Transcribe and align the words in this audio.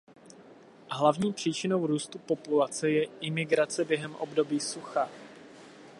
Hlavní 0.91 1.33
příčinou 1.33 1.87
růstu 1.87 2.19
populace 2.19 2.89
je 2.89 3.07
imigrace 3.21 3.85
během 3.85 4.15
období 4.15 4.59
sucha. 4.59 5.09